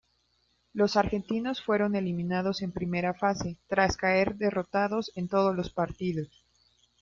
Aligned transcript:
Los 0.73 0.97
argentinos 0.97 1.61
fueron 1.63 1.95
eliminados 1.95 2.63
en 2.63 2.71
primera 2.71 3.13
fase, 3.13 3.59
tras 3.67 3.97
caer 3.97 4.33
derrotados 4.35 5.11
en 5.13 5.27
todos 5.27 5.55
los 5.55 5.69
partidos. 5.69 6.43